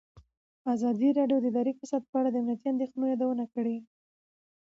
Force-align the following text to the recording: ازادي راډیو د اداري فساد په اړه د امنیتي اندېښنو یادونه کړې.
ازادي 0.73 1.09
راډیو 1.19 1.37
د 1.41 1.45
اداري 1.51 1.73
فساد 1.79 2.03
په 2.09 2.15
اړه 2.19 2.29
د 2.31 2.35
امنیتي 2.41 2.67
اندېښنو 2.71 3.11
یادونه 3.11 3.45
کړې. 3.53 3.77